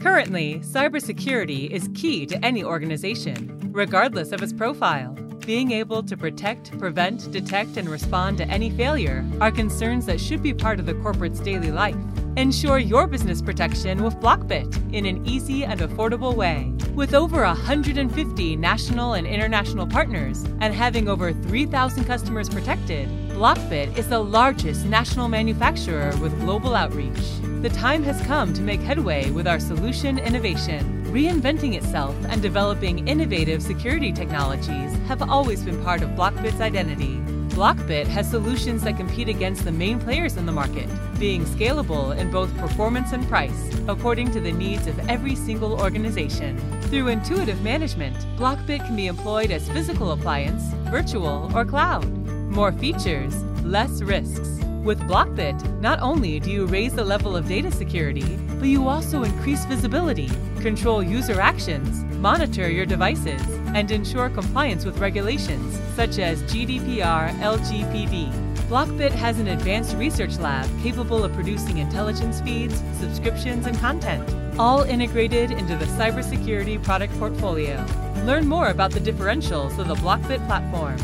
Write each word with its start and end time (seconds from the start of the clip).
Currently, 0.00 0.60
cybersecurity 0.60 1.68
is 1.68 1.90
key 1.94 2.24
to 2.24 2.42
any 2.42 2.64
organization, 2.64 3.70
regardless 3.70 4.32
of 4.32 4.42
its 4.42 4.50
profile. 4.50 5.12
Being 5.44 5.72
able 5.72 6.02
to 6.02 6.16
protect, 6.16 6.78
prevent, 6.78 7.30
detect, 7.30 7.76
and 7.76 7.86
respond 7.86 8.38
to 8.38 8.48
any 8.48 8.70
failure 8.70 9.26
are 9.42 9.50
concerns 9.50 10.06
that 10.06 10.18
should 10.18 10.42
be 10.42 10.54
part 10.54 10.80
of 10.80 10.86
the 10.86 10.94
corporate's 10.94 11.40
daily 11.40 11.70
life. 11.70 11.96
Ensure 12.36 12.78
your 12.78 13.08
business 13.08 13.42
protection 13.42 14.04
with 14.04 14.14
Blockbit 14.20 14.94
in 14.94 15.04
an 15.04 15.26
easy 15.26 15.64
and 15.64 15.80
affordable 15.80 16.34
way. 16.34 16.72
With 16.94 17.12
over 17.12 17.42
150 17.42 18.56
national 18.56 19.14
and 19.14 19.26
international 19.26 19.86
partners 19.86 20.44
and 20.60 20.72
having 20.72 21.08
over 21.08 21.32
3,000 21.32 22.04
customers 22.04 22.48
protected, 22.48 23.08
Blockbit 23.30 23.98
is 23.98 24.08
the 24.08 24.20
largest 24.20 24.86
national 24.86 25.28
manufacturer 25.28 26.16
with 26.18 26.38
global 26.40 26.76
outreach. 26.76 27.18
The 27.62 27.70
time 27.70 28.04
has 28.04 28.20
come 28.22 28.54
to 28.54 28.62
make 28.62 28.80
headway 28.80 29.30
with 29.30 29.48
our 29.48 29.58
solution 29.58 30.18
innovation. 30.18 31.04
Reinventing 31.06 31.74
itself 31.74 32.14
and 32.28 32.40
developing 32.40 33.08
innovative 33.08 33.60
security 33.60 34.12
technologies 34.12 34.96
have 35.08 35.28
always 35.28 35.64
been 35.64 35.82
part 35.82 36.02
of 36.02 36.10
Blockbit's 36.10 36.60
identity. 36.60 37.20
Blockbit 37.60 38.06
has 38.06 38.26
solutions 38.26 38.82
that 38.84 38.96
compete 38.96 39.28
against 39.28 39.66
the 39.66 39.70
main 39.70 40.00
players 40.00 40.38
in 40.38 40.46
the 40.46 40.50
market, 40.50 40.88
being 41.18 41.44
scalable 41.44 42.16
in 42.16 42.30
both 42.30 42.56
performance 42.56 43.12
and 43.12 43.28
price, 43.28 43.70
according 43.86 44.30
to 44.30 44.40
the 44.40 44.50
needs 44.50 44.86
of 44.86 44.98
every 45.10 45.34
single 45.34 45.78
organization. 45.78 46.58
Through 46.84 47.08
intuitive 47.08 47.60
management, 47.60 48.16
Blockbit 48.38 48.86
can 48.86 48.96
be 48.96 49.08
employed 49.08 49.50
as 49.50 49.68
physical 49.68 50.12
appliance, 50.12 50.62
virtual, 50.90 51.50
or 51.54 51.66
cloud. 51.66 52.08
More 52.48 52.72
features, 52.72 53.42
less 53.62 54.00
risks. 54.00 54.48
With 54.82 54.98
Blockbit, 55.00 55.60
not 55.82 56.00
only 56.00 56.40
do 56.40 56.50
you 56.50 56.64
raise 56.64 56.94
the 56.94 57.04
level 57.04 57.36
of 57.36 57.46
data 57.46 57.70
security, 57.70 58.38
but 58.58 58.68
you 58.68 58.88
also 58.88 59.22
increase 59.22 59.66
visibility, 59.66 60.30
control 60.62 61.02
user 61.02 61.38
actions, 61.42 62.09
monitor 62.20 62.70
your 62.70 62.86
devices, 62.86 63.40
and 63.74 63.90
ensure 63.90 64.28
compliance 64.28 64.84
with 64.84 64.98
regulations 64.98 65.80
such 65.96 66.18
as 66.18 66.42
GDPR 66.44 67.30
LGPD. 67.40 68.30
Blockbit 68.68 69.10
has 69.10 69.38
an 69.38 69.48
advanced 69.48 69.96
research 69.96 70.38
lab 70.38 70.68
capable 70.82 71.24
of 71.24 71.32
producing 71.32 71.78
intelligence 71.78 72.40
feeds, 72.40 72.80
subscriptions, 73.00 73.66
and 73.66 73.76
content, 73.78 74.28
all 74.58 74.82
integrated 74.82 75.50
into 75.50 75.76
the 75.76 75.86
cybersecurity 75.86 76.82
product 76.82 77.12
portfolio. 77.18 77.84
Learn 78.24 78.46
more 78.46 78.68
about 78.68 78.92
the 78.92 79.00
differentials 79.00 79.78
of 79.78 79.88
the 79.88 79.94
Blockbit 79.94 80.44
platform. 80.46 80.98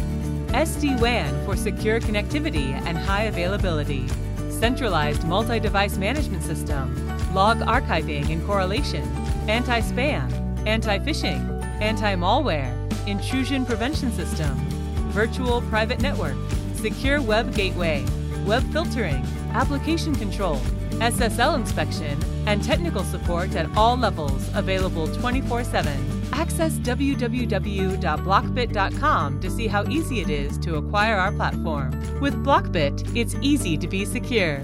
SD 0.48 1.00
WAN 1.00 1.44
for 1.44 1.56
secure 1.56 1.98
connectivity 1.98 2.72
and 2.86 2.96
high 2.96 3.24
availability, 3.24 4.06
centralized 4.50 5.24
multi 5.24 5.58
device 5.58 5.96
management 5.96 6.42
system, 6.42 6.94
log 7.34 7.58
archiving 7.60 8.30
and 8.30 8.46
correlation, 8.46 9.02
anti 9.48 9.80
spam, 10.66 10.68
anti 10.68 10.98
phishing, 10.98 11.62
anti 11.80 12.14
malware, 12.14 12.74
intrusion 13.06 13.64
prevention 13.64 14.12
system, 14.12 14.54
virtual 15.10 15.62
private 15.62 16.00
network, 16.00 16.36
secure 16.74 17.22
web 17.22 17.54
gateway, 17.54 18.04
web 18.44 18.62
filtering, 18.72 19.24
application 19.52 20.14
control, 20.14 20.56
SSL 20.98 21.54
inspection, 21.54 22.22
and 22.46 22.62
technical 22.62 23.02
support 23.04 23.56
at 23.56 23.74
all 23.76 23.96
levels 23.96 24.50
available 24.54 25.08
24 25.14 25.64
7. 25.64 26.12
Access 26.32 26.74
www.blockbit.com 26.74 29.40
to 29.40 29.50
see 29.50 29.66
how 29.66 29.84
easy 29.88 30.20
it 30.20 30.30
is 30.30 30.58
to 30.58 30.76
acquire 30.76 31.16
our 31.16 31.32
platform. 31.32 31.90
With 32.20 32.34
Blockbit, 32.44 33.16
it's 33.16 33.34
easy 33.40 33.78
to 33.78 33.88
be 33.88 34.04
secure. 34.04 34.60